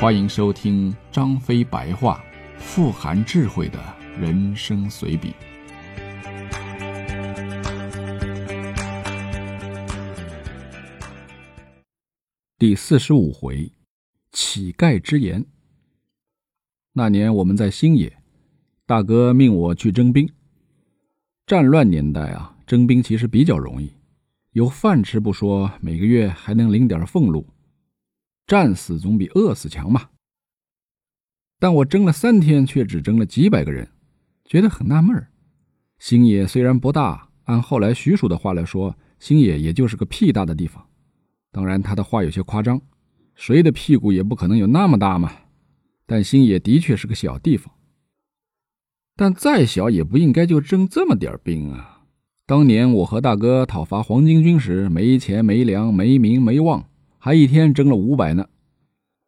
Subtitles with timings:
[0.00, 2.24] 欢迎收听张飞白话，
[2.56, 3.78] 富含智慧的
[4.18, 5.34] 人生随笔。
[12.58, 13.70] 第四十五回，
[14.32, 15.44] 乞丐之言。
[16.94, 18.10] 那年我们在新野，
[18.86, 20.26] 大哥命我去征兵。
[21.44, 23.92] 战乱年代啊，征兵其实比较容易，
[24.52, 27.46] 有饭吃不说，每个月还能领点俸禄。
[28.50, 30.08] 战死总比饿死强嘛。
[31.60, 33.88] 但我征了三天，却只征了几百个人，
[34.44, 35.30] 觉得很纳闷儿。
[36.00, 40.84] 星野虽然不大，按后来徐庶的话来说，星野也就是个屁大的地方。
[41.52, 42.82] 当然，他的话有些夸张，
[43.36, 45.32] 谁的屁股也不可能有那么大嘛。
[46.04, 47.72] 但星野的确是个小地方，
[49.14, 52.02] 但再小也不应该就征这么点兵啊。
[52.46, 56.89] 当年我和大哥讨伐黄巾军时，没钱没粮没名没望。
[57.22, 58.48] 还一天挣了五百呢，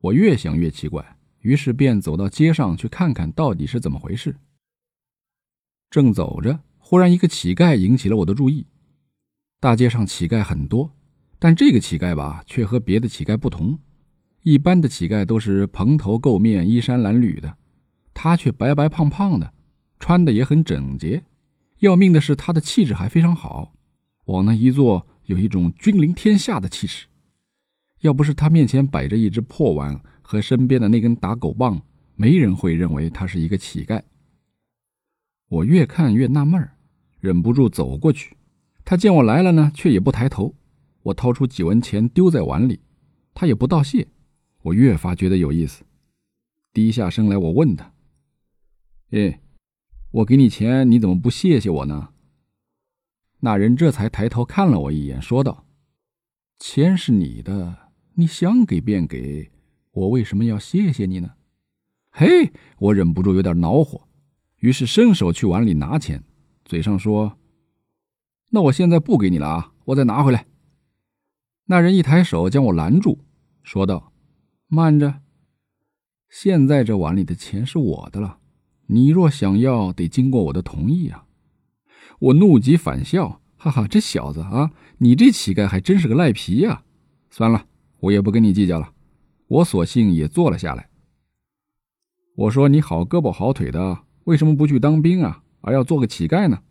[0.00, 4.34] 我越想越奇怪，于是便走到街上去看看到底是怎么回事。
[5.90, 8.66] 正走着，忽然一个乞丐引起了我的注意。
[9.60, 10.90] 大街上乞丐很多，
[11.38, 13.78] 但这个乞丐吧，却和别的乞丐不同。
[14.40, 17.58] 一般的乞丐都是蓬头垢面、衣衫褴褛的，
[18.14, 19.52] 他却白白胖胖的，
[20.00, 21.22] 穿的也很整洁。
[21.80, 23.74] 要命的是，他的气质还非常好，
[24.24, 27.06] 往那一坐，有一种君临天下的气势。
[28.02, 31.80] 要不是他面前摆着一只破碗和身边的那根打狗棒，
[32.14, 34.02] 没人会认为他是一个乞丐。
[35.48, 36.76] 我越看越纳闷儿
[37.20, 38.36] 忍不住走过去。
[38.84, 40.54] 他见我来了呢，却也不抬头。
[41.04, 42.80] 我掏出几文钱丢在碗里，
[43.34, 44.08] 他也不道谢。
[44.62, 45.84] 我越发觉得有意思，
[46.72, 47.92] 低下身来，我问他
[49.10, 49.40] ：“哎，
[50.10, 52.08] 我给你钱，你怎么不谢谢我呢？”
[53.40, 55.66] 那人这才抬头看了我一眼，说道
[56.58, 57.78] ：“钱是你的。”
[58.14, 59.50] 你想给便给，
[59.92, 61.32] 我为什么要谢谢你呢？
[62.10, 64.06] 嘿，我忍不住有点恼火，
[64.58, 66.22] 于是伸手去碗里拿钱，
[66.64, 67.38] 嘴上说
[68.50, 70.46] ：“那我现在不给你了啊，我再拿回来。”
[71.66, 73.20] 那人一抬手将我拦住，
[73.62, 74.12] 说道
[74.68, 75.20] ：“慢着，
[76.28, 78.38] 现在这碗里的钱是我的了，
[78.88, 81.24] 你若想要，得经过我的同意啊！”
[82.20, 86.84] 我怒极反笑，哈哈，这小子啊，你这乞丐还真是个赖皮呀！
[87.30, 87.66] 算了。
[88.02, 88.92] 我也不跟你计较了，
[89.46, 90.88] 我索性也坐了下来。
[92.34, 96.62] 我说：“你好胳膊好腿的，为什么不去当兵啊，而要做个乞丐呢？”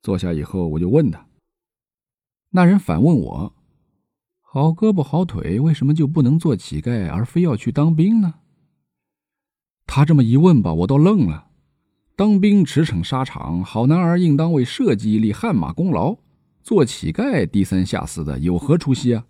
[0.00, 1.26] 坐下以后，我就问他。
[2.50, 3.52] 那人反问我
[4.40, 8.34] ：“好胳膊好腿，为什么就不能做乞丐，而非要去当兵呢？”
[9.86, 11.48] 他这么一问吧，我倒愣了。
[12.14, 16.18] 当兵驰骋沙场，好男儿应当为社稷立汗马功劳，
[16.62, 19.26] 做乞丐低三下四的，有何出息啊？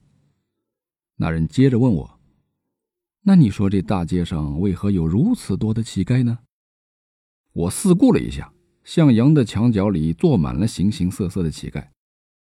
[1.16, 2.20] 那人接着问我
[3.22, 6.38] ：“那你说这大街上为何有如此多的乞丐呢？”
[7.52, 8.52] 我四顾了一下，
[8.82, 11.88] 向阳的墙角里坐满了形形色色的乞丐，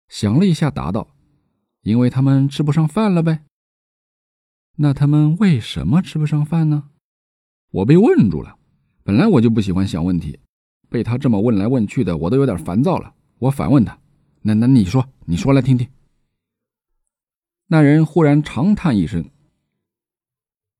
[0.08, 1.14] 想了一下，答道
[1.82, 3.44] ：“因为他们吃不上饭了呗。”
[4.76, 6.91] 那他们为什么吃不上饭呢？
[7.70, 8.58] 我被问住了。
[9.04, 10.41] 本来我就不喜欢想问题，
[10.88, 13.14] 被他这么问来问去的，我都有点烦躁了。
[13.38, 13.98] 我反问他
[14.42, 15.86] ：“那那你说，你说来听听。”
[17.66, 19.30] 那人忽然长叹一声：“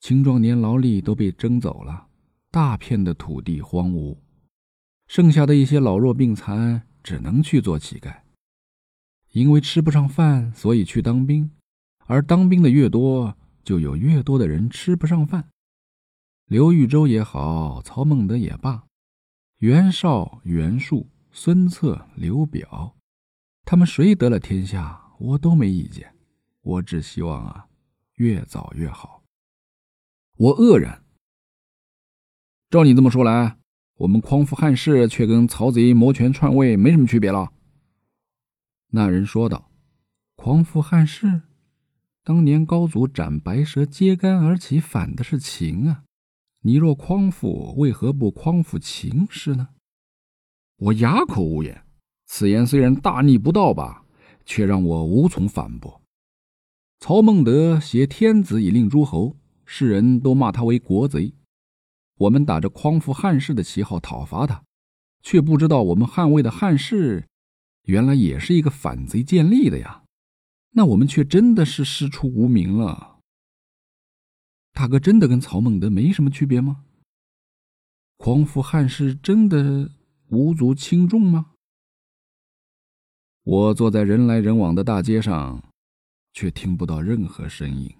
[0.00, 2.08] 青壮年劳力都被征走了，
[2.50, 4.18] 大片的土地荒芜，
[5.06, 8.22] 剩下的一些老弱病残只能去做乞丐。
[9.30, 11.50] 因为吃不上饭，所以去当兵，
[12.06, 15.48] 而当兵的越多，就有越多的人吃不上饭。
[16.46, 18.84] 刘豫州也好，曹孟德也罢。”
[19.58, 22.96] 袁绍、袁术、孙策、刘表，
[23.64, 26.14] 他们谁得了天下，我都没意见。
[26.60, 27.66] 我只希望啊，
[28.16, 29.22] 越早越好。
[30.36, 31.04] 我愕然。
[32.68, 33.58] 照你这么说来，
[33.98, 37.52] 我们匡扶汉室却跟曹贼谋权篡位没什么区别了。
[38.88, 39.70] 那人说道
[40.36, 41.42] ：“匡扶汉室，
[42.22, 46.04] 当年高祖斩白蛇揭竿而起，反的是秦啊。”
[46.66, 49.68] 你若匡复，为何不匡复秦氏呢？
[50.78, 51.84] 我哑口无言。
[52.24, 54.06] 此言虽然大逆不道吧，
[54.46, 56.00] 却让我无从反驳。
[57.00, 61.34] 曹孟德挟天子以令诸侯，世人都骂他为国贼。
[62.16, 64.64] 我们打着匡复汉室的旗号讨伐他，
[65.20, 67.28] 却不知道我们捍卫的汉室，
[67.82, 70.04] 原来也是一个反贼建立的呀。
[70.70, 73.13] 那我们却真的是师出无名了。
[74.74, 76.84] 大哥真的跟曹孟德没什么区别吗？
[78.16, 79.88] 匡扶汉室真的
[80.30, 81.52] 无足轻重吗？
[83.44, 85.62] 我坐在人来人往的大街上，
[86.32, 87.94] 却听不到任何声音。